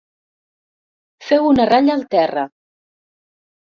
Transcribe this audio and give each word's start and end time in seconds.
Feu 1.27 1.47
una 1.51 1.69
ratlla 1.73 1.97
al 1.99 2.05
terra. 2.19 2.51